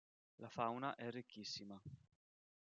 La 0.37 0.49
fauna 0.49 0.95
è 0.95 1.11
ricchissima. 1.11 1.79